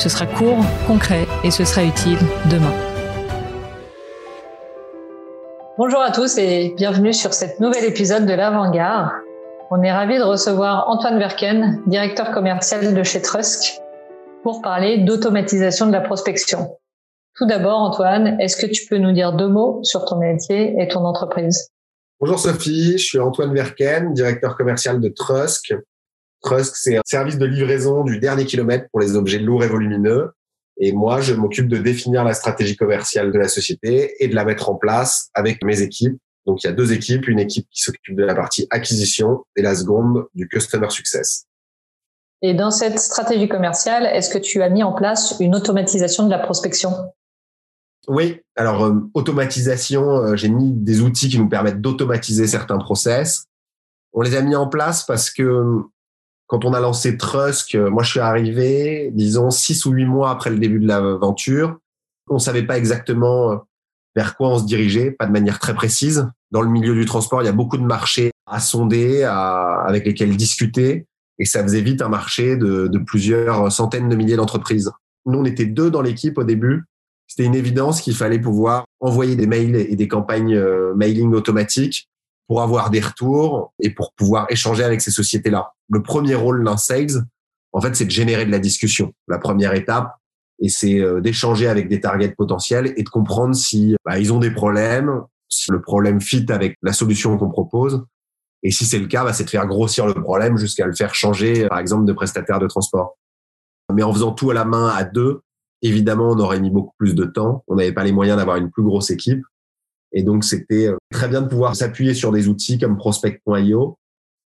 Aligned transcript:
Ce 0.00 0.08
sera 0.08 0.24
court, 0.24 0.64
concret 0.86 1.26
et 1.44 1.50
ce 1.50 1.62
sera 1.66 1.84
utile 1.84 2.16
demain. 2.50 2.72
Bonjour 5.76 6.00
à 6.00 6.10
tous 6.10 6.38
et 6.38 6.72
bienvenue 6.74 7.12
sur 7.12 7.34
cet 7.34 7.60
nouvel 7.60 7.84
épisode 7.84 8.24
de 8.24 8.32
l'Avant-Garde. 8.32 9.10
On 9.70 9.82
est 9.82 9.92
ravi 9.92 10.16
de 10.16 10.22
recevoir 10.22 10.88
Antoine 10.88 11.18
Verken, 11.18 11.82
directeur 11.86 12.30
commercial 12.30 12.94
de 12.94 13.02
chez 13.02 13.20
Trusk, 13.20 13.78
pour 14.42 14.62
parler 14.62 15.04
d'automatisation 15.04 15.86
de 15.86 15.92
la 15.92 16.00
prospection. 16.00 16.78
Tout 17.36 17.44
d'abord, 17.44 17.80
Antoine, 17.80 18.40
est-ce 18.40 18.56
que 18.56 18.72
tu 18.72 18.86
peux 18.86 18.96
nous 18.96 19.12
dire 19.12 19.34
deux 19.34 19.48
mots 19.48 19.80
sur 19.82 20.06
ton 20.06 20.16
métier 20.16 20.80
et 20.80 20.88
ton 20.88 21.04
entreprise? 21.04 21.68
Bonjour 22.20 22.38
Sophie, 22.38 22.92
je 22.92 23.04
suis 23.04 23.18
Antoine 23.18 23.52
Verken, 23.52 24.14
directeur 24.14 24.56
commercial 24.56 24.98
de 24.98 25.10
Trusk. 25.10 25.74
Trusk, 26.42 26.76
c'est 26.76 26.96
un 26.96 27.02
service 27.04 27.38
de 27.38 27.46
livraison 27.46 28.04
du 28.04 28.18
dernier 28.18 28.44
kilomètre 28.44 28.86
pour 28.90 29.00
les 29.00 29.16
objets 29.16 29.38
lourds 29.38 29.64
et 29.64 29.68
volumineux. 29.68 30.32
Et 30.78 30.92
moi, 30.92 31.20
je 31.20 31.34
m'occupe 31.34 31.68
de 31.68 31.76
définir 31.76 32.24
la 32.24 32.32
stratégie 32.32 32.76
commerciale 32.76 33.32
de 33.32 33.38
la 33.38 33.48
société 33.48 34.14
et 34.24 34.28
de 34.28 34.34
la 34.34 34.44
mettre 34.44 34.70
en 34.70 34.76
place 34.76 35.28
avec 35.34 35.62
mes 35.62 35.82
équipes. 35.82 36.18
Donc, 36.46 36.62
il 36.62 36.66
y 36.66 36.70
a 36.70 36.72
deux 36.72 36.92
équipes, 36.92 37.28
une 37.28 37.38
équipe 37.38 37.66
qui 37.70 37.82
s'occupe 37.82 38.16
de 38.16 38.24
la 38.24 38.34
partie 38.34 38.66
acquisition 38.70 39.44
et 39.56 39.62
la 39.62 39.74
seconde 39.74 40.26
du 40.34 40.48
customer 40.48 40.88
success. 40.88 41.44
Et 42.42 42.54
dans 42.54 42.70
cette 42.70 42.98
stratégie 42.98 43.48
commerciale, 43.48 44.06
est-ce 44.06 44.30
que 44.30 44.38
tu 44.38 44.62
as 44.62 44.70
mis 44.70 44.82
en 44.82 44.92
place 44.92 45.36
une 45.40 45.54
automatisation 45.54 46.24
de 46.24 46.30
la 46.30 46.38
prospection? 46.38 46.92
Oui, 48.08 48.40
alors 48.56 48.84
euh, 48.84 48.94
automatisation, 49.12 50.10
euh, 50.10 50.36
j'ai 50.36 50.48
mis 50.48 50.72
des 50.72 51.02
outils 51.02 51.28
qui 51.28 51.38
nous 51.38 51.50
permettent 51.50 51.82
d'automatiser 51.82 52.46
certains 52.46 52.78
process. 52.78 53.44
On 54.14 54.22
les 54.22 54.34
a 54.34 54.40
mis 54.40 54.56
en 54.56 54.68
place 54.68 55.04
parce 55.04 55.30
que 55.30 55.82
quand 56.50 56.64
on 56.64 56.74
a 56.74 56.80
lancé 56.80 57.16
Trusk, 57.16 57.76
euh, 57.76 57.90
moi 57.90 58.02
je 58.02 58.10
suis 58.10 58.20
arrivé, 58.20 59.10
disons, 59.14 59.50
six 59.50 59.86
ou 59.86 59.92
huit 59.92 60.04
mois 60.04 60.30
après 60.30 60.50
le 60.50 60.58
début 60.58 60.80
de 60.80 60.88
l'aventure. 60.88 61.78
On 62.28 62.40
savait 62.40 62.64
pas 62.64 62.76
exactement 62.76 63.52
euh, 63.52 63.56
vers 64.16 64.36
quoi 64.36 64.48
on 64.48 64.58
se 64.58 64.64
dirigeait, 64.64 65.12
pas 65.12 65.26
de 65.26 65.32
manière 65.32 65.60
très 65.60 65.74
précise. 65.74 66.28
Dans 66.50 66.60
le 66.60 66.68
milieu 66.68 66.92
du 66.94 67.04
transport, 67.04 67.40
il 67.40 67.46
y 67.46 67.48
a 67.48 67.52
beaucoup 67.52 67.76
de 67.76 67.84
marchés 67.84 68.32
à 68.46 68.58
sonder, 68.58 69.22
à, 69.22 69.84
avec 69.86 70.04
lesquels 70.04 70.36
discuter, 70.36 71.06
et 71.38 71.44
ça 71.44 71.62
faisait 71.62 71.82
vite 71.82 72.02
un 72.02 72.08
marché 72.08 72.56
de, 72.56 72.88
de 72.88 72.98
plusieurs 72.98 73.70
centaines 73.70 74.08
de 74.08 74.16
milliers 74.16 74.36
d'entreprises. 74.36 74.90
Nous, 75.26 75.38
on 75.38 75.44
était 75.44 75.66
deux 75.66 75.92
dans 75.92 76.02
l'équipe 76.02 76.36
au 76.36 76.44
début. 76.44 76.84
C'était 77.28 77.44
une 77.44 77.54
évidence 77.54 78.00
qu'il 78.00 78.16
fallait 78.16 78.40
pouvoir 78.40 78.86
envoyer 78.98 79.36
des 79.36 79.46
mails 79.46 79.76
et 79.76 79.94
des 79.94 80.08
campagnes 80.08 80.56
euh, 80.56 80.94
mailing 80.96 81.32
automatiques 81.32 82.08
pour 82.48 82.60
avoir 82.60 82.90
des 82.90 82.98
retours 82.98 83.72
et 83.78 83.90
pour 83.90 84.12
pouvoir 84.14 84.46
échanger 84.50 84.82
avec 84.82 85.00
ces 85.00 85.12
sociétés-là. 85.12 85.70
Le 85.90 86.02
premier 86.02 86.34
rôle 86.34 86.64
d'un 86.64 86.76
sales, 86.76 87.24
en 87.72 87.80
fait, 87.80 87.94
c'est 87.94 88.04
de 88.04 88.10
générer 88.10 88.46
de 88.46 88.50
la 88.50 88.58
discussion. 88.58 89.12
La 89.28 89.38
première 89.38 89.74
étape, 89.74 90.14
et 90.60 90.68
c'est 90.68 91.00
euh, 91.00 91.20
d'échanger 91.20 91.68
avec 91.68 91.88
des 91.88 92.00
targets 92.00 92.34
potentiels 92.36 92.92
et 92.96 93.02
de 93.02 93.08
comprendre 93.08 93.54
si 93.54 93.96
bah, 94.04 94.18
ils 94.18 94.32
ont 94.32 94.38
des 94.38 94.50
problèmes, 94.50 95.22
si 95.48 95.70
le 95.70 95.80
problème 95.80 96.20
fit 96.20 96.46
avec 96.50 96.76
la 96.82 96.92
solution 96.92 97.36
qu'on 97.38 97.50
propose. 97.50 98.04
Et 98.62 98.70
si 98.70 98.84
c'est 98.84 98.98
le 98.98 99.06
cas, 99.06 99.24
bah, 99.24 99.32
c'est 99.32 99.44
de 99.44 99.50
faire 99.50 99.66
grossir 99.66 100.06
le 100.06 100.14
problème 100.14 100.58
jusqu'à 100.58 100.86
le 100.86 100.94
faire 100.94 101.14
changer, 101.14 101.66
par 101.68 101.78
exemple, 101.78 102.04
de 102.04 102.12
prestataire 102.12 102.58
de 102.58 102.66
transport. 102.66 103.16
Mais 103.92 104.02
en 104.02 104.12
faisant 104.12 104.32
tout 104.32 104.50
à 104.50 104.54
la 104.54 104.66
main 104.66 104.88
à 104.88 105.04
deux, 105.04 105.40
évidemment, 105.82 106.30
on 106.30 106.38
aurait 106.38 106.60
mis 106.60 106.70
beaucoup 106.70 106.94
plus 106.98 107.14
de 107.14 107.24
temps. 107.24 107.64
On 107.66 107.76
n'avait 107.76 107.92
pas 107.92 108.04
les 108.04 108.12
moyens 108.12 108.36
d'avoir 108.36 108.56
une 108.56 108.70
plus 108.70 108.82
grosse 108.82 109.10
équipe. 109.10 109.42
Et 110.12 110.22
donc, 110.22 110.44
c'était 110.44 110.88
euh, 110.88 110.96
très 111.10 111.28
bien 111.28 111.40
de 111.40 111.48
pouvoir 111.48 111.74
s'appuyer 111.74 112.14
sur 112.14 112.32
des 112.32 112.48
outils 112.48 112.78
comme 112.78 112.96
prospect.io. 112.98 113.96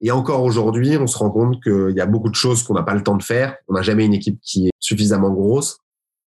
Et 0.02 0.12
encore 0.12 0.44
aujourd'hui, 0.44 0.98
on 0.98 1.08
se 1.08 1.18
rend 1.18 1.32
compte 1.32 1.62
qu'il 1.64 1.94
y 1.96 2.02
a 2.02 2.06
beaucoup 2.06 2.30
de 2.30 2.36
choses 2.36 2.64
qu'on 2.64 2.76
n'a 2.76 2.84
pas 2.84 2.94
le 2.94 3.02
temps 3.02 3.18
de 3.18 3.24
faire. 3.24 3.56
On 3.68 3.74
n'a 3.74 3.82
jamais 3.82 4.06
une 4.06 4.14
équipe 4.14 4.40
qui 4.42 4.68
est 4.68 4.72
suffisamment 4.80 5.32
grosse. 5.32 5.80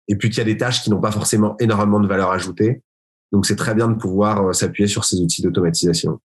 Et 0.07 0.15
puis 0.15 0.29
qu'il 0.29 0.37
y 0.37 0.41
a 0.41 0.45
des 0.45 0.57
tâches 0.57 0.83
qui 0.83 0.91
n'ont 0.91 1.01
pas 1.01 1.11
forcément 1.11 1.55
énormément 1.59 1.99
de 1.99 2.07
valeur 2.07 2.31
ajoutée. 2.31 2.83
Donc, 3.31 3.47
c'est 3.47 3.55
très 3.55 3.73
bien 3.73 3.87
de 3.87 3.95
pouvoir 3.95 4.45
euh, 4.45 4.53
s'appuyer 4.53 4.87
sur 4.87 5.03
ces 5.03 5.19
outils 5.19 5.41
d'automatisation. 5.41 6.19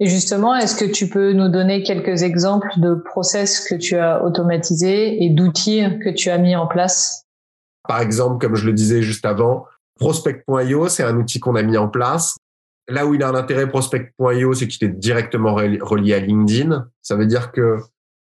Et 0.00 0.06
justement, 0.06 0.56
est-ce 0.56 0.74
que 0.74 0.90
tu 0.90 1.08
peux 1.08 1.32
nous 1.32 1.48
donner 1.48 1.84
quelques 1.84 2.22
exemples 2.22 2.72
de 2.78 2.94
process 2.94 3.60
que 3.60 3.76
tu 3.76 3.94
as 3.96 4.24
automatisés 4.24 5.22
et 5.22 5.30
d'outils 5.30 5.84
que 6.02 6.10
tu 6.10 6.28
as 6.28 6.38
mis 6.38 6.56
en 6.56 6.66
place? 6.66 7.24
Par 7.86 8.00
exemple, 8.00 8.44
comme 8.44 8.56
je 8.56 8.66
le 8.66 8.72
disais 8.72 9.02
juste 9.02 9.24
avant, 9.24 9.66
Prospect.io, 10.00 10.88
c'est 10.88 11.04
un 11.04 11.16
outil 11.16 11.38
qu'on 11.38 11.54
a 11.54 11.62
mis 11.62 11.76
en 11.76 11.88
place. 11.88 12.36
Là 12.92 13.06
où 13.06 13.14
il 13.14 13.22
a 13.22 13.28
un 13.28 13.34
intérêt 13.34 13.68
Prospect.io, 13.68 14.54
c'est 14.54 14.68
qu'il 14.68 14.86
est 14.86 14.92
directement 14.92 15.54
relié 15.54 16.14
à 16.14 16.20
LinkedIn. 16.20 16.86
Ça 17.00 17.16
veut 17.16 17.26
dire 17.26 17.52
que 17.52 17.78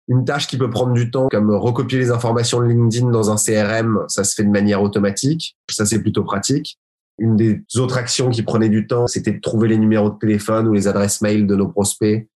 une 0.08 0.24
tâche 0.24 0.48
qui 0.48 0.56
peut 0.56 0.70
prendre 0.70 0.92
du 0.92 1.10
temps, 1.10 1.28
comme 1.28 1.50
recopier 1.50 1.98
les 1.98 2.10
informations 2.10 2.60
de 2.60 2.66
LinkedIn 2.66 3.10
dans 3.10 3.30
un 3.30 3.36
CRM, 3.36 4.04
ça 4.08 4.24
se 4.24 4.34
fait 4.34 4.42
de 4.42 4.50
manière 4.50 4.82
automatique. 4.82 5.56
Ça, 5.70 5.86
c'est 5.86 6.00
plutôt 6.00 6.24
pratique. 6.24 6.78
Une 7.18 7.36
des 7.36 7.62
autres 7.76 7.96
actions 7.96 8.30
qui 8.30 8.42
prenait 8.42 8.68
du 8.68 8.86
temps, 8.86 9.06
c'était 9.06 9.32
de 9.32 9.40
trouver 9.40 9.68
les 9.68 9.78
numéros 9.78 10.10
de 10.10 10.18
téléphone 10.18 10.66
ou 10.66 10.72
les 10.72 10.88
adresses 10.88 11.20
mail 11.20 11.46
de 11.46 11.54
nos 11.54 11.68
prospects. 11.68 12.28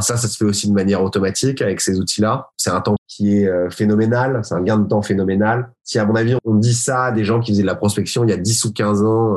Ça, 0.00 0.16
ça 0.16 0.28
se 0.28 0.36
fait 0.36 0.44
aussi 0.44 0.68
de 0.68 0.72
manière 0.72 1.02
automatique 1.04 1.62
avec 1.62 1.80
ces 1.80 2.00
outils-là. 2.00 2.48
C'est 2.56 2.70
un 2.70 2.80
temps 2.80 2.96
qui 3.06 3.38
est 3.38 3.48
euh, 3.48 3.68
phénoménal, 3.70 4.40
c'est 4.42 4.54
un 4.54 4.62
gain 4.62 4.78
de 4.78 4.88
temps 4.88 5.02
phénoménal. 5.02 5.70
Si 5.84 5.98
à 5.98 6.06
mon 6.06 6.14
avis 6.14 6.36
on 6.44 6.54
dit 6.54 6.74
ça 6.74 7.04
à 7.04 7.12
des 7.12 7.24
gens 7.24 7.40
qui 7.40 7.52
faisaient 7.52 7.62
de 7.62 7.66
la 7.66 7.74
prospection 7.74 8.24
il 8.24 8.30
y 8.30 8.32
a 8.32 8.38
10 8.38 8.64
ou 8.64 8.72
15 8.72 9.02
ans, 9.02 9.36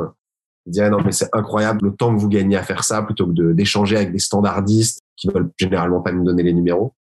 ils 0.66 0.72
diraient 0.72 0.90
non 0.90 0.98
mais 1.04 1.12
c'est 1.12 1.28
incroyable 1.32 1.80
le 1.84 1.94
temps 1.94 2.14
que 2.14 2.20
vous 2.20 2.28
gagnez 2.28 2.56
à 2.56 2.62
faire 2.62 2.84
ça 2.84 3.02
plutôt 3.02 3.26
que 3.26 3.52
d'échanger 3.52 3.96
avec 3.96 4.12
des 4.12 4.18
standardistes 4.18 5.00
qui 5.16 5.28
veulent 5.28 5.50
généralement 5.58 6.00
pas 6.00 6.12
nous 6.12 6.24
donner 6.24 6.42
les 6.42 6.52
numéros. 6.52 6.92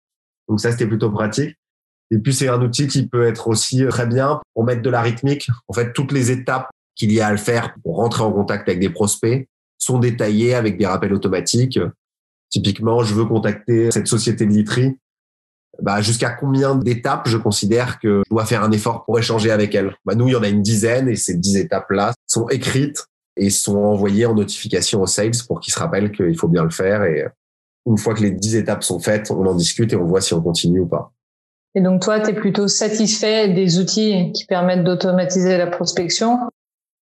Donc 0.48 0.60
ça 0.60 0.72
c'était 0.72 0.86
plutôt 0.86 1.10
pratique. 1.10 1.56
Et 2.10 2.18
puis 2.18 2.34
c'est 2.34 2.48
un 2.48 2.60
outil 2.60 2.88
qui 2.88 3.06
peut 3.06 3.26
être 3.26 3.48
aussi 3.48 3.86
très 3.88 4.06
bien 4.06 4.40
pour 4.54 4.64
mettre 4.64 4.82
de 4.82 4.90
la 4.90 5.00
rythmique. 5.00 5.48
En 5.66 5.72
fait, 5.72 5.94
toutes 5.94 6.12
les 6.12 6.30
étapes 6.30 6.68
qu'il 6.94 7.10
y 7.10 7.20
a 7.20 7.28
à 7.28 7.30
le 7.30 7.38
faire 7.38 7.74
pour 7.82 7.96
rentrer 7.96 8.22
en 8.22 8.32
contact 8.32 8.68
avec 8.68 8.80
des 8.80 8.90
prospects 8.90 9.48
sont 9.78 9.98
détaillées 9.98 10.54
avec 10.54 10.76
des 10.76 10.86
rappels 10.86 11.14
automatiques. 11.14 11.80
Typiquement, 12.50 13.02
je 13.02 13.14
veux 13.14 13.24
contacter 13.24 13.90
cette 13.90 14.08
société 14.08 14.44
de 14.44 14.52
literie. 14.52 14.98
Bah, 15.80 16.02
jusqu'à 16.02 16.28
combien 16.28 16.74
d'étapes 16.74 17.28
je 17.28 17.38
considère 17.38 17.98
que 17.98 18.22
je 18.26 18.30
dois 18.30 18.44
faire 18.44 18.62
un 18.62 18.72
effort 18.72 19.06
pour 19.06 19.18
échanger 19.18 19.50
avec 19.50 19.74
elle? 19.74 19.96
Bah, 20.04 20.14
Nous, 20.14 20.28
il 20.28 20.32
y 20.32 20.36
en 20.36 20.42
a 20.42 20.48
une 20.48 20.60
dizaine 20.60 21.08
et 21.08 21.16
ces 21.16 21.34
dix 21.34 21.56
étapes-là 21.56 22.12
sont 22.26 22.46
écrites 22.50 23.06
et 23.36 23.50
sont 23.50 23.76
envoyées 23.76 24.26
en 24.26 24.34
notification 24.34 25.02
aux 25.02 25.06
sales 25.06 25.32
pour 25.46 25.60
qu'ils 25.60 25.72
se 25.72 25.78
rappellent 25.78 26.12
qu'il 26.12 26.36
faut 26.36 26.48
bien 26.48 26.64
le 26.64 26.70
faire. 26.70 27.04
Et 27.04 27.24
une 27.86 27.98
fois 27.98 28.14
que 28.14 28.22
les 28.22 28.30
dix 28.30 28.56
étapes 28.56 28.84
sont 28.84 29.00
faites, 29.00 29.30
on 29.30 29.46
en 29.46 29.54
discute 29.54 29.92
et 29.92 29.96
on 29.96 30.04
voit 30.04 30.20
si 30.20 30.34
on 30.34 30.42
continue 30.42 30.80
ou 30.80 30.86
pas. 30.86 31.12
Et 31.74 31.80
donc 31.80 32.02
toi, 32.02 32.20
tu 32.20 32.30
es 32.30 32.34
plutôt 32.34 32.68
satisfait 32.68 33.48
des 33.48 33.78
outils 33.78 34.30
qui 34.34 34.44
permettent 34.44 34.84
d'automatiser 34.84 35.56
la 35.56 35.66
prospection. 35.66 36.38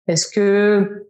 Est-ce 0.08 0.28
que 0.28 1.08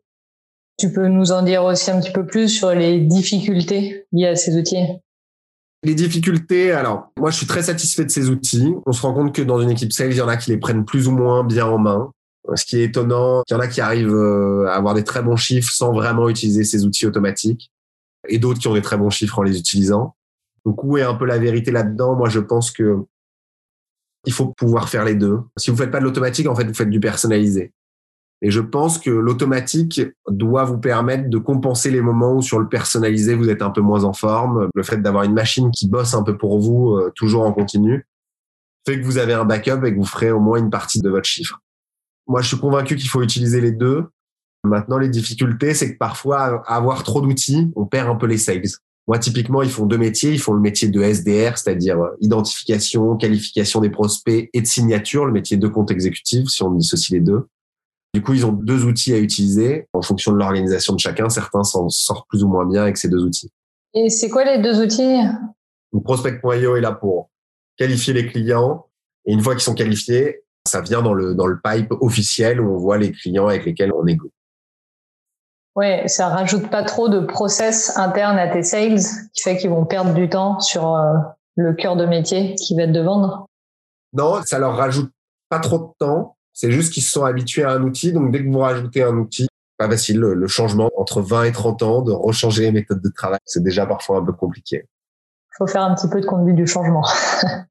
tu 0.78 0.94
peux 0.94 1.08
nous 1.08 1.32
en 1.32 1.42
dire 1.42 1.64
aussi 1.64 1.90
un 1.90 2.00
petit 2.00 2.12
peu 2.12 2.26
plus 2.26 2.48
sur 2.48 2.72
les 2.72 3.00
difficultés 3.00 4.06
liées 4.12 4.28
à 4.28 4.36
ces 4.36 4.58
outils? 4.58 4.86
Les 5.84 5.96
difficultés, 5.96 6.72
alors 6.72 7.12
moi 7.18 7.32
je 7.32 7.38
suis 7.38 7.48
très 7.48 7.64
satisfait 7.64 8.06
de 8.06 8.12
ces 8.12 8.30
outils. 8.30 8.74
On 8.86 8.92
se 8.92 9.02
rend 9.02 9.14
compte 9.14 9.34
que 9.34 9.42
dans 9.42 9.62
une 9.62 9.72
équipe 9.72 9.94
sales, 9.94 10.12
il 10.12 10.18
y 10.18 10.22
en 10.22 10.28
a 10.28 10.38
qui 10.38 10.52
les 10.52 10.58
prennent 10.58 10.86
plus 10.86 11.08
ou 11.08 11.12
moins 11.12 11.44
bien 11.44 11.66
en 11.66 11.78
main. 11.78 12.12
Ce 12.56 12.66
qui 12.66 12.80
est 12.80 12.86
étonnant, 12.86 13.44
il 13.50 13.54
y 13.54 13.56
en 13.56 13.60
a 13.60 13.68
qui 13.68 13.82
arrivent 13.82 14.14
euh, 14.14 14.68
à 14.68 14.76
avoir 14.76 14.94
des 14.94 15.04
très 15.04 15.22
bons 15.22 15.36
chiffres 15.36 15.72
sans 15.72 15.94
vraiment 15.94 16.30
utiliser 16.30 16.64
ces 16.64 16.86
outils 16.86 17.06
automatiques, 17.06 17.72
et 18.28 18.40
d'autres 18.40 18.60
qui 18.60 18.68
ont 18.68 18.74
des 18.74 18.82
très 18.82 18.98
bons 18.98 19.10
chiffres 19.10 19.40
en 19.40 19.44
les 19.44 19.58
utilisant. 19.58 20.16
Donc 20.66 20.84
où 20.84 20.98
est 20.98 21.04
un 21.04 21.16
peu 21.16 21.26
la 21.26 21.38
vérité 21.38 21.72
là-dedans? 21.72 22.16
Moi 22.16 22.30
je 22.30 22.40
pense 22.40 22.72
que 22.72 22.98
il 24.26 24.34
faut 24.34 24.48
pouvoir 24.48 24.90
faire 24.90 25.06
les 25.06 25.16
deux. 25.16 25.40
Si 25.58 25.72
vous 25.72 25.78
faites 25.78 25.92
pas 25.92 26.00
de 26.00 26.04
l'automatique, 26.04 26.48
en 26.48 26.56
fait 26.56 26.66
vous 26.66 26.74
faites 26.74 26.90
du 26.90 27.00
personnalisé. 27.00 27.72
Et 28.42 28.52
je 28.52 28.62
pense 28.62 28.98
que 28.98 29.10
l'automatique 29.10 30.02
doit 30.30 30.64
vous 30.64 30.78
permettre 30.78 31.30
de 31.30 31.38
compenser 31.38 31.92
les 31.92 32.02
moments 32.02 32.36
où 32.36 32.42
sur 32.42 32.60
le 32.60 32.70
personnalisé, 32.70 33.36
vous 33.36 33.50
êtes 33.50 33.62
un 33.62 33.70
peu 33.70 33.82
moins 33.82 34.06
en 34.06 34.14
forme. 34.14 34.70
Le 34.74 34.84
fait 34.84 34.98
d'avoir 34.98 35.24
une 35.24 35.34
machine 35.34 35.72
qui 35.72 35.90
bosse 35.90 36.14
un 36.14 36.24
peu 36.24 36.38
pour 36.38 36.60
vous, 36.60 36.92
euh, 36.92 37.12
toujours 37.16 37.44
en 37.44 37.52
continu, 37.52 38.08
fait 38.86 39.00
que 39.00 39.06
vous 39.06 39.18
avez 39.18 39.34
un 39.34 39.44
backup 39.44 39.84
et 39.86 39.94
que 39.94 39.98
vous 39.98 40.06
ferez 40.06 40.32
au 40.32 40.40
moins 40.40 40.58
une 40.58 40.70
partie 40.70 41.02
de 41.02 41.10
votre 41.10 41.26
chiffre. 41.26 41.60
Moi, 42.30 42.42
je 42.42 42.48
suis 42.48 42.58
convaincu 42.58 42.96
qu'il 42.96 43.10
faut 43.10 43.24
utiliser 43.24 43.60
les 43.60 43.72
deux. 43.72 44.06
Maintenant, 44.64 45.00
les 45.00 45.10
difficultés, 45.10 45.74
c'est 45.74 45.94
que 45.94 45.98
parfois, 45.98 46.64
avoir 46.68 47.04
trop 47.04 47.22
d'outils, 47.22 47.72
on 47.76 47.86
perd 47.86 48.08
un 48.08 48.16
peu 48.16 48.28
les 48.28 48.38
sales. 48.38 48.62
Moi, 49.08 49.18
typiquement, 49.18 49.64
ils 49.64 49.72
font 49.72 49.88
deux 49.88 49.98
métiers. 49.98 50.32
Ils 50.32 50.40
font 50.40 50.54
le 50.54 50.60
métier 50.60 50.90
de 50.90 51.02
SDR, 51.02 51.58
c'est-à-dire 51.58 51.98
identification, 52.22 53.18
qualification 53.18 53.82
des 53.82 53.90
prospects 53.90 54.48
et 54.54 54.62
de 54.62 54.68
signature, 54.68 55.26
le 55.26 55.32
métier 55.32 55.58
de 55.58 55.68
compte 55.68 55.90
exécutif, 55.90 56.48
si 56.50 56.62
on 56.62 56.72
dissocie 56.72 57.18
les 57.18 57.20
deux. 57.20 57.48
Du 58.14 58.22
coup, 58.22 58.34
ils 58.34 58.46
ont 58.46 58.52
deux 58.52 58.86
outils 58.86 59.14
à 59.14 59.18
utiliser 59.18 59.88
en 59.94 60.04
fonction 60.04 60.32
de 60.32 60.38
l'organisation 60.38 60.94
de 60.94 61.00
chacun. 61.00 61.30
Certains 61.30 61.64
s'en 61.64 61.90
sortent 61.90 62.28
plus 62.30 62.44
ou 62.44 62.48
moins 62.48 62.68
bien 62.68 62.84
avec 62.84 62.98
ces 62.98 63.10
deux 63.10 63.24
outils. 63.24 63.50
Et 63.96 64.10
c'est 64.12 64.30
quoi 64.30 64.46
les 64.46 64.62
deux 64.62 64.80
outils? 64.84 65.18
Prospect.io 66.04 66.76
est 66.76 66.82
là 66.82 66.92
pour 66.92 67.32
qualifier 67.76 68.14
les 68.14 68.28
clients. 68.28 68.86
Et 69.26 69.34
une 69.34 69.42
fois 69.42 69.56
qu'ils 69.56 69.64
sont 69.64 69.74
qualifiés, 69.74 70.44
ça 70.68 70.82
vient 70.82 71.02
dans 71.02 71.14
le, 71.14 71.36
dans 71.36 71.48
le 71.48 71.60
pipe 71.64 71.92
officiel 72.02 72.62
où 72.62 72.74
on 72.74 72.78
voit 72.78 72.98
les 72.98 73.12
clients 73.12 73.48
avec 73.48 73.66
lesquels 73.66 73.94
on 73.94 74.04
négocie. 74.04 74.34
Ouais, 75.76 76.08
ça 76.08 76.28
rajoute 76.28 76.70
pas 76.70 76.84
trop 76.84 77.08
de 77.08 77.20
process 77.20 77.98
interne 77.98 78.38
à 78.38 78.48
tes 78.48 78.64
sales 78.64 79.00
qui 79.34 79.44
fait 79.44 79.58
qu'ils 79.58 79.70
vont 79.70 79.86
perdre 79.86 80.14
du 80.14 80.28
temps 80.28 80.60
sur 80.60 80.96
euh, 80.96 81.14
le 81.56 81.74
cœur 81.74 81.96
de 81.96 82.06
métier 82.06 82.56
qui 82.56 82.76
va 82.76 82.84
être 82.84 82.92
de 82.92 83.02
vendre. 83.02 83.48
Non, 84.14 84.42
ça 84.44 84.60
leur 84.60 84.76
rajoute 84.76 85.12
pas 85.50 85.60
trop 85.60 85.78
de 85.78 86.06
temps. 86.06 86.36
C'est 86.54 86.72
juste 86.72 86.94
qu'ils 86.94 87.04
se 87.04 87.12
sont 87.12 87.24
habitués 87.24 87.64
à 87.64 87.72
un 87.72 87.84
outil. 87.84 88.12
Donc, 88.12 88.32
dès 88.32 88.44
que 88.44 88.52
vous 88.52 88.60
rajoutez 88.60 89.04
un 89.04 89.16
outil, 89.16 89.48
pas 89.78 89.90
facile. 89.90 90.20
Le, 90.20 90.48
changement 90.48 90.90
entre 90.98 91.22
20 91.22 91.44
et 91.44 91.52
30 91.52 91.84
ans, 91.84 92.02
de 92.02 92.12
rechanger 92.12 92.64
les 92.64 92.72
méthodes 92.72 93.02
de 93.02 93.10
travail, 93.10 93.40
c'est 93.46 93.64
déjà 93.64 93.86
parfois 93.86 94.18
un 94.18 94.26
peu 94.26 94.34
compliqué. 94.34 94.84
Il 94.84 95.56
faut 95.58 95.68
faire 95.68 95.84
un 95.84 95.96
petit 95.96 96.10
peu 96.10 96.20
de 96.20 96.26
conduite 96.26 96.56
du 96.56 96.68
changement. 96.68 97.06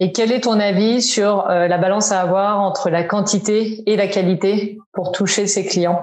et 0.00 0.12
quel 0.12 0.32
est 0.32 0.42
ton 0.42 0.60
avis 0.60 1.00
sur 1.00 1.48
euh, 1.48 1.68
la 1.68 1.78
balance 1.78 2.12
à 2.12 2.20
avoir 2.20 2.60
entre 2.60 2.90
la 2.90 3.04
quantité 3.04 3.82
et 3.86 3.96
la 3.96 4.08
qualité 4.08 4.78
pour 4.92 5.12
toucher 5.12 5.46
ses 5.46 5.64
clients? 5.64 6.00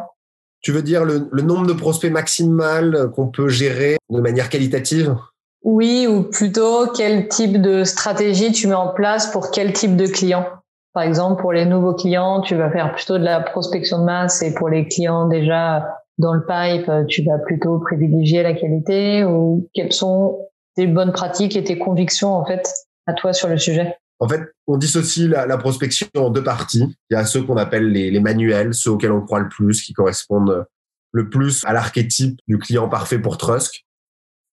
Tu 0.62 0.72
veux 0.72 0.81
dire 0.81 1.04
le, 1.04 1.30
nombre 1.42 1.68
de 1.68 1.74
prospects 1.74 2.12
maximal 2.12 3.12
qu'on 3.16 3.28
peut 3.28 3.50
gérer 3.50 3.98
de 4.10 4.19
manière 4.19 4.50
qualitative? 4.50 5.16
Oui, 5.63 6.07
ou 6.07 6.24
plutôt 6.24 6.88
quel 6.88 7.28
type 7.28 7.62
de 7.62 7.84
stratégie 7.84 8.51
tu 8.51 8.68
mets 8.68 8.74
en 8.74 8.90
place 8.90 9.31
pour 9.31 9.51
quel 9.51 9.74
type 9.74 9.95
de 9.95 10.07
client? 10.07 10.45
Par 10.94 11.04
exemple, 11.04 11.42
pour 11.42 11.54
les 11.54 11.66
nouveaux 11.66 11.94
clients, 11.94 12.42
tu 12.42 12.56
vas 12.56 12.72
faire 12.72 12.94
plutôt 12.94 13.18
de 13.18 13.24
la 13.24 13.42
prospection 13.42 14.00
de 14.00 14.04
masse 14.06 14.42
et 14.42 14.54
pour 14.54 14.69
les 14.69 14.88
clients 14.88 15.28
déjà 15.28 15.86
dans 16.18 16.34
le 16.34 16.45
pipe, 16.45 16.90
tu 17.07 17.24
vas 17.24 17.40
plutôt 17.40 17.80
privilégier 17.80 18.44
la 18.44 18.54
qualité 18.54 19.24
ou 19.25 19.69
quelles 19.74 19.92
sont 19.92 20.40
tes 20.75 20.88
bonnes 20.88 21.12
pratiques 21.12 21.56
et 21.56 21.63
tes 21.63 21.78
convictions 21.78 22.34
en 22.34 22.45
fait? 22.45 22.69
À 23.06 23.14
toi 23.14 23.34
sur 23.34 23.50
le 23.50 23.58
sujet 23.58 23.96
en 24.24 24.30
fait, 24.30 24.42
on 24.68 24.78
dissocie 24.78 25.28
la, 25.28 25.58
prospection 25.58 26.08
en 26.16 26.30
deux 26.30 26.44
parties. 26.44 26.96
Il 27.10 27.14
y 27.14 27.18
a 27.18 27.26
ceux 27.26 27.44
qu'on 27.44 27.58
appelle 27.58 27.92
les, 27.92 28.20
manuels, 28.22 28.74
ceux 28.74 28.92
auxquels 28.92 29.12
on 29.12 29.20
croit 29.20 29.42
le 29.42 29.50
plus, 29.50 29.82
qui 29.82 29.92
correspondent 29.92 30.66
le 31.12 31.30
plus 31.30 31.66
à 31.66 31.74
l'archétype 31.74 32.40
du 32.48 32.58
client 32.58 32.88
parfait 32.88 33.20
pour 33.20 33.38
Trusk. 33.38 33.86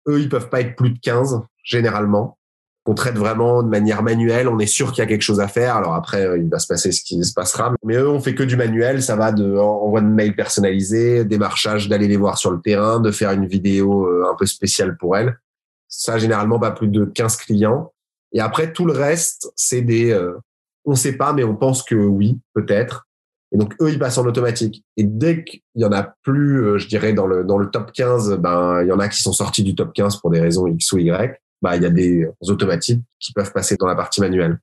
Eux, 0.09 0.21
ils 0.21 0.29
peuvent 0.29 0.49
pas 0.49 0.61
être 0.61 0.75
plus 0.75 0.91
de 0.91 0.99
15, 0.99 1.43
généralement. 1.63 2.37
On 2.85 2.95
traite 2.95 3.17
vraiment 3.17 3.63
de 3.63 3.69
manière 3.69 4.03
manuelle. 4.03 4.49
On 4.49 4.59
est 4.59 4.67
sûr 4.67 4.91
qu'il 4.91 5.03
y 5.03 5.05
a 5.05 5.07
quelque 5.07 5.23
chose 5.23 5.39
à 5.39 5.47
faire. 5.47 5.77
Alors 5.77 5.95
après, 5.95 6.41
il 6.41 6.49
va 6.49 6.59
se 6.59 6.67
passer 6.67 6.91
ce 6.91 7.05
qui 7.05 7.23
se 7.23 7.33
passera. 7.33 7.73
Mais 7.85 7.95
eux, 7.95 8.09
on 8.09 8.19
fait 8.19 8.35
que 8.35 8.43
du 8.43 8.57
manuel. 8.57 9.05
Ça 9.05 9.15
va 9.15 9.31
de 9.31 9.57
envoi 9.57 10.01
de 10.01 10.07
mail 10.07 10.35
personnalisé, 10.35 11.25
démarchage, 11.25 11.89
d'aller 11.89 12.09
les 12.09 12.17
voir 12.17 12.39
sur 12.39 12.51
le 12.51 12.61
terrain, 12.61 12.99
de 12.99 13.13
faire 13.13 13.31
une 13.31 13.47
vidéo 13.47 14.07
euh, 14.07 14.29
un 14.29 14.35
peu 14.35 14.47
spéciale 14.47 14.97
pour 14.97 15.17
elles. 15.17 15.39
Ça, 15.87 16.19
généralement, 16.19 16.59
pas 16.59 16.73
plus 16.73 16.89
de 16.89 17.05
15 17.05 17.37
clients. 17.37 17.93
Et 18.33 18.41
après, 18.41 18.73
tout 18.73 18.85
le 18.85 18.93
reste, 18.93 19.53
c'est 19.57 19.83
des, 19.83 20.13
euh, 20.13 20.39
on 20.85 20.95
sait 20.95 21.17
pas, 21.17 21.33
mais 21.33 21.45
on 21.45 21.57
pense 21.57 21.83
que 21.83 21.95
oui, 21.95 22.39
peut-être. 22.55 23.07
Et 23.53 23.59
donc, 23.59 23.75
eux, 23.81 23.91
ils 23.91 23.99
passent 23.99 24.19
en 24.19 24.27
automatique. 24.27 24.85
Et 24.97 25.03
dès 25.03 25.43
qu'il 25.43 25.63
y 25.75 25.85
en 25.85 25.93
a 25.93 26.15
plus, 26.23 26.63
euh, 26.63 26.79
je 26.79 26.87
dirais, 26.87 27.13
dans 27.13 27.27
le, 27.27 27.45
dans 27.45 27.59
le 27.59 27.69
top 27.69 27.93
15, 27.93 28.37
ben, 28.39 28.83
il 28.83 28.89
y 28.89 28.93
en 28.93 29.01
a 29.01 29.09
qui 29.09 29.21
sont 29.21 29.33
sortis 29.33 29.65
du 29.65 29.75
top 29.75 29.93
15 29.93 30.19
pour 30.21 30.31
des 30.31 30.41
raisons 30.41 30.67
X 30.69 30.93
ou 30.93 30.99
Y. 30.99 31.41
Ben, 31.63 31.75
il 31.75 31.83
y 31.83 31.87
a 31.87 31.91
des 31.91 32.29
automatiques 32.43 33.03
qui 33.19 33.33
peuvent 33.33 33.53
passer 33.53 33.77
dans 33.77 33.87
la 33.87 33.97
partie 33.97 34.21
manuelle. 34.21 34.59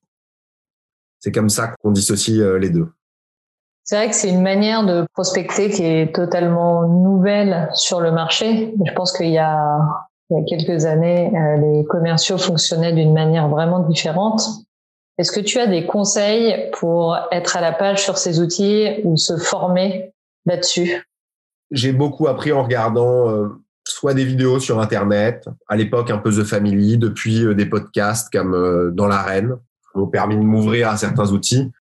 C'est 1.20 1.32
comme 1.32 1.50
ça 1.50 1.74
qu'on 1.80 1.92
dissocie 1.92 2.40
euh, 2.40 2.58
les 2.58 2.70
deux. 2.70 2.88
C'est 3.84 3.96
vrai 3.96 4.10
que 4.10 4.16
c'est 4.16 4.30
une 4.30 4.42
manière 4.42 4.86
de 4.86 5.06
prospecter 5.14 5.70
qui 5.70 5.84
est 5.84 6.14
totalement 6.14 6.88
nouvelle 6.88 7.70
sur 7.74 8.02
le 8.02 8.12
marché. 8.12 8.74
Je 8.86 8.94
pense 8.94 9.16
qu'il 9.16 9.30
y 9.30 9.38
a 9.38 10.07
il 10.30 10.38
y 10.38 10.42
a 10.42 10.44
quelques 10.58 10.86
années, 10.86 11.32
euh, 11.36 11.58
les 11.58 11.86
commerciaux 11.86 12.38
fonctionnaient 12.38 12.94
d'une 12.94 13.14
manière 13.14 13.48
vraiment 13.48 13.80
différente. 13.80 14.42
Est-ce 15.18 15.32
que 15.32 15.40
tu 15.40 15.58
as 15.60 15.68
des 15.68 15.86
conseils 15.86 16.70
pour 16.74 17.18
être 17.32 17.56
à 17.58 17.62
la 17.62 17.72
page 17.72 18.04
sur 18.04 18.18
ces 18.18 18.40
outils 18.40 19.02
ou 19.04 19.18
se 19.18 19.38
former 19.38 20.14
là-dessus? 20.46 21.02
J'ai 21.72 21.92
beaucoup 21.92 22.28
appris 22.28 22.52
en 22.52 22.64
regardant 22.64 23.30
euh, 23.30 23.48
soit 23.86 24.14
des 24.14 24.26
vidéos 24.26 24.60
sur 24.60 24.80
Internet, 24.80 25.48
à 25.68 25.76
l'époque 25.76 26.12
un 26.12 26.18
peu 26.18 26.30
The 26.30 26.44
Family, 26.44 26.98
depuis 26.98 27.46
euh, 27.46 27.56
des 27.56 27.66
podcasts 27.66 28.32
comme 28.32 28.92
Dans 28.94 29.08
l'arène, 29.08 29.58
qui 29.92 30.00
m'ont 30.00 30.08
permis 30.08 30.36
de 30.36 30.42
m'ouvrir 30.42 30.90
à 30.90 30.98
certains 30.98 31.32
outils. 31.32 31.72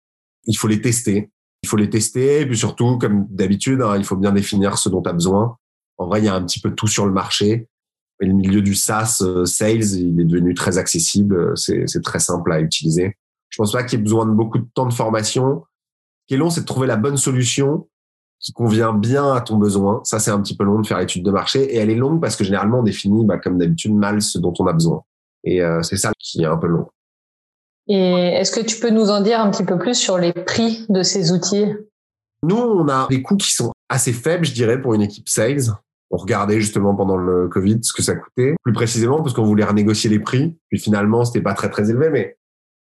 Il 0.45 0.57
faut 0.57 0.69
les 0.69 0.81
tester. 0.81 1.31
Il 1.63 1.69
faut 1.69 1.77
les 1.77 1.91
tester, 1.91 2.43
et 2.43 2.47
puis 2.47 2.57
surtout, 2.57 2.97
comme 2.99 3.27
d'habitude, 3.29 3.83
hein, 3.83 3.97
il 3.97 4.05
faut 4.05 4.17
bien 4.17 4.31
définir 4.31 4.79
ce 4.79 4.89
dont 4.89 5.03
tu 5.03 5.11
as 5.11 5.13
besoin. 5.13 5.57
En 5.99 6.07
vrai, 6.07 6.21
il 6.21 6.27
y 6.27 6.29
a 6.29 6.35
un 6.35 6.45
petit 6.45 6.61
peu 6.61 6.71
tout 6.71 6.87
sur 6.87 7.07
le 7.07 7.13
marché. 7.13 7.67
Et 8.21 8.27
le 8.27 8.33
milieu 8.33 8.63
du 8.63 8.75
SaaS 8.75 9.23
euh, 9.23 9.45
sales, 9.45 9.85
il 9.95 10.21
est 10.21 10.25
devenu 10.25 10.55
très 10.55 10.79
accessible. 10.79 11.53
C'est 11.57 12.03
très 12.03 12.19
simple 12.19 12.53
à 12.53 12.61
utiliser. 12.61 13.17
Je 13.51 13.59
pense 13.59 13.73
pas 13.73 13.85
qu'il 13.85 13.99
y 13.99 14.01
ait 14.01 14.05
besoin 14.05 14.27
de 14.27 14.33
beaucoup 14.33 14.59
de 14.59 14.67
temps 14.75 14.87
de 14.87 14.93
formation. 14.93 15.65
Ce 16.23 16.27
qui 16.29 16.35
est 16.35 16.39
long, 16.39 16.51
c'est 16.51 16.63
de 16.63 16.67
trouver 16.67 16.87
la 16.87 16.97
bonne 16.97 17.17
solution 17.17 17.89
qui 18.39 18.53
convient 18.53 18.93
bien 18.93 19.33
à 19.33 19.41
ton 19.41 19.57
besoin. 19.57 20.01
Ça, 20.05 20.19
c'est 20.19 20.31
un 20.31 20.41
petit 20.41 20.57
peu 20.57 20.65
long 20.65 20.81
de 20.81 20.87
faire 20.87 20.99
l'étude 20.99 21.25
de 21.25 21.31
marché. 21.31 21.75
Et 21.75 21.77
elle 21.77 21.91
est 21.91 21.97
longue 21.97 22.21
parce 22.21 22.37
que 22.37 22.45
généralement, 22.45 22.81
on 22.81 22.83
définit, 22.83 23.25
bah, 23.25 23.39
comme 23.39 23.59
d'habitude, 23.59 23.95
mal 23.95 24.21
ce 24.21 24.39
dont 24.39 24.53
on 24.59 24.67
a 24.67 24.73
besoin. 24.73 25.03
Et 25.45 25.63
euh, 25.63 25.83
c'est 25.83 25.97
ça 25.97 26.13
qui 26.19 26.43
est 26.43 26.47
un 26.47 26.57
peu 26.57 26.67
long. 26.67 26.87
Et 27.89 27.95
est-ce 27.95 28.51
que 28.51 28.65
tu 28.65 28.81
peux 28.81 28.91
nous 28.91 29.11
en 29.11 29.21
dire 29.21 29.41
un 29.41 29.51
petit 29.51 29.65
peu 29.65 29.79
plus 29.79 29.95
sur 29.95 30.19
les 30.19 30.33
prix 30.33 30.85
de 30.89 31.03
ces 31.03 31.33
outils? 31.33 31.67
Nous, 32.43 32.57
on 32.57 32.89
a 32.89 33.07
des 33.09 33.23
coûts 33.23 33.37
qui 33.37 33.53
sont 33.53 33.73
assez 33.89 34.13
faibles, 34.13 34.45
je 34.45 34.53
dirais, 34.53 34.81
pour 34.81 34.95
une 34.95 35.03
équipe 35.03 35.29
sales 35.29 35.71
on 36.11 36.17
regardait 36.17 36.61
justement 36.61 36.95
pendant 36.95 37.17
le 37.17 37.49
Covid 37.49 37.79
ce 37.83 37.93
que 37.93 38.03
ça 38.03 38.15
coûtait, 38.15 38.55
plus 38.63 38.73
précisément 38.73 39.23
parce 39.23 39.35
qu'on 39.35 39.45
voulait 39.45 39.65
renégocier 39.65 40.09
les 40.09 40.21
prix. 40.21 40.57
Puis 40.69 40.79
finalement, 40.79 41.25
c'était 41.25 41.43
pas 41.43 41.55
très 41.55 41.69
très 41.69 41.91
élevé, 41.91 42.11
mais 42.11 42.37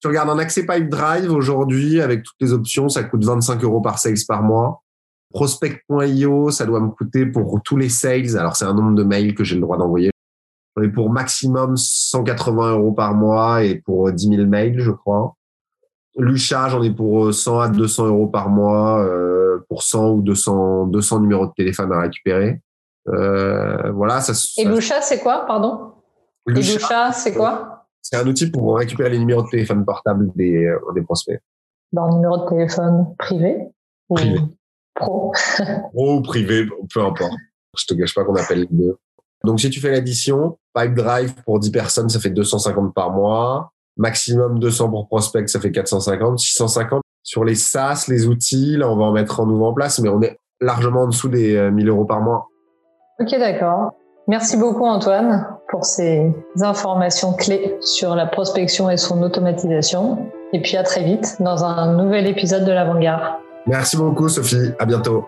tu 0.02 0.08
regardes 0.08 0.30
un 0.30 0.38
accès 0.38 0.66
pipe 0.66 0.90
drive 0.90 1.32
aujourd'hui 1.32 2.02
avec 2.02 2.24
toutes 2.24 2.36
les 2.40 2.54
options, 2.54 2.90
ça 2.90 3.04
coûte 3.04 3.26
25 3.26 3.64
euros 3.64 3.82
par 3.82 3.98
sales 3.98 4.16
par 4.28 4.44
mois. 4.44 4.84
Prospect.io, 5.32 6.52
ça 6.52 6.66
doit 6.66 6.80
me 6.80 6.90
coûter 6.90 7.26
pour 7.26 7.60
tous 7.64 7.78
les 7.78 7.90
sales. 7.90 8.38
Alors 8.38 8.56
c'est 8.56 8.66
un 8.66 8.74
nombre 8.74 8.96
de 8.96 9.04
mails 9.04 9.34
que 9.34 9.44
j'ai 9.44 9.56
le 9.56 9.62
droit 9.62 9.78
d'envoyer. 9.78 10.12
On 10.76 10.84
est 10.84 10.90
pour 10.90 11.10
maximum 11.10 11.76
180 11.76 12.74
euros 12.74 12.92
par 12.92 13.16
mois 13.16 13.64
et 13.64 13.82
pour 13.82 14.12
10 14.12 14.30
000 14.30 14.46
mails, 14.46 14.80
je 14.80 14.92
crois. 14.92 15.34
Lucha, 16.18 16.70
j'en 16.70 16.84
ai 16.84 16.94
pour 16.94 17.34
100 17.34 17.60
à 17.60 17.70
200 17.70 18.08
euros 18.08 18.28
par 18.28 18.50
mois 18.50 19.04
euh, 19.04 19.66
pour 19.70 19.82
100 19.82 20.12
ou 20.12 20.22
200, 20.22 20.88
200 20.88 21.22
numéros 21.22 21.48
de 21.48 21.54
téléphone 21.56 21.92
à 21.92 22.02
récupérer. 22.02 22.62
Euh, 23.10 23.92
voilà, 23.92 24.22
ça, 24.22 24.34
Et 24.58 24.66
Lusha, 24.66 25.02
c'est 25.02 25.20
quoi, 25.20 25.46
pardon? 25.46 25.94
Lusha, 26.46 27.12
c'est 27.12 27.34
quoi? 27.34 27.86
C'est 28.02 28.18
un 28.18 28.28
outil 28.28 28.50
pour 28.50 28.78
récupérer 28.78 29.10
les 29.10 29.20
numéros 29.20 29.44
de 29.44 29.50
téléphone 29.50 29.84
portable 29.84 30.32
des, 30.36 30.66
euh, 30.66 30.80
des 30.96 31.02
prospects. 31.02 31.40
Leur 31.92 32.14
numéro 32.14 32.38
de 32.46 32.50
téléphone 32.50 33.16
privé 33.18 33.68
Privé. 34.10 34.40
Pro? 34.96 35.34
Pro 35.94 36.16
ou 36.16 36.22
privé, 36.22 36.66
peu 36.94 37.02
importe. 37.02 37.34
Je 37.78 37.86
te 37.86 37.94
gâche 37.94 38.14
pas 38.14 38.24
qu'on 38.24 38.36
appelle 38.36 38.62
les 38.62 38.68
deux. 38.70 38.98
Donc, 39.44 39.60
si 39.60 39.70
tu 39.70 39.80
fais 39.80 39.92
l'addition, 39.92 40.58
Pipe 40.74 40.96
Drive 40.96 41.36
pour 41.44 41.60
10 41.60 41.72
personnes, 41.72 42.10
ça 42.10 42.20
fait 42.20 42.30
250 42.30 42.94
par 42.94 43.12
mois. 43.12 43.72
Maximum 43.98 44.60
200 44.60 44.90
pour 44.90 45.08
prospect, 45.08 45.48
ça 45.48 45.60
fait 45.60 45.72
450. 45.72 46.40
650 46.40 47.02
sur 47.24 47.44
les 47.44 47.56
SaaS, 47.56 48.06
les 48.08 48.28
outils, 48.28 48.78
là, 48.78 48.90
on 48.90 48.96
va 48.96 49.06
en 49.06 49.12
mettre 49.12 49.40
en 49.40 49.46
nouveau 49.46 49.66
en 49.66 49.74
place, 49.74 50.00
mais 50.00 50.10
on 50.10 50.22
est 50.22 50.38
largement 50.62 51.02
en 51.02 51.08
dessous 51.08 51.30
des 51.30 51.70
1000 51.72 51.88
euh, 51.88 51.92
euros 51.92 52.06
par 52.06 52.22
mois. 52.22 52.48
Ok, 53.20 53.32
d'accord. 53.40 53.94
Merci 54.28 54.58
beaucoup 54.58 54.86
Antoine 54.86 55.48
pour 55.70 55.86
ces 55.86 56.34
informations 56.62 57.34
clés 57.34 57.78
sur 57.82 58.16
la 58.16 58.26
prospection 58.26 58.90
et 58.90 58.98
son 58.98 59.24
automatisation. 59.24 60.30
Et 60.54 60.62
puis 60.62 60.78
à 60.78 60.84
très 60.84 61.04
vite 61.04 61.38
dans 61.40 61.64
un 61.64 61.94
nouvel 61.94 62.28
épisode 62.28 62.66
de 62.66 62.72
l'Avant-Garde. 62.72 63.24
Merci 63.66 63.98
beaucoup 63.98 64.30
Sophie, 64.30 64.74
à 64.80 64.86
bientôt. 64.86 65.26